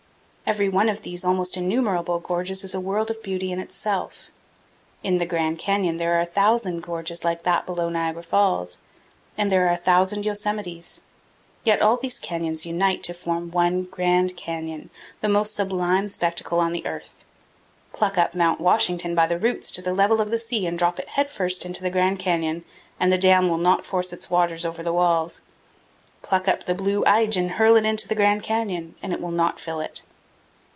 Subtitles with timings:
[0.57, 4.31] Every one of these almost innumerable gorges is a world of beauty in itself.
[5.01, 8.77] In the Grand Canyon there are thousands of gorges like that below Niagara Palls,
[9.37, 10.99] and there are a thousand Yosemites.
[11.63, 14.89] Yet all these canyons unite to form one grand canyon,
[15.21, 17.23] the most sublime spectacle on the earth.
[17.93, 18.59] Pluck up Mt.
[18.59, 21.81] Washington by the roots to the level of the sea and drop it headfirst into
[21.81, 22.65] the Grand Canyon,
[22.99, 25.39] and the dam will not force its waters over the walls.
[26.21, 29.31] Pluck up the Blue Ridge and hurl it into the Grand Canyon, and it will
[29.31, 30.01] not fill it.